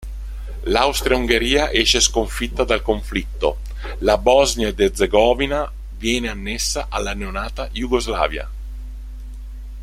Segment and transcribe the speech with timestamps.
[0.65, 3.59] L'Austria-Ungheria esce sconfitta dal conflitto:
[3.99, 8.49] la Bosnia ed Erzegovina viene annessa alla neonata Jugoslavia.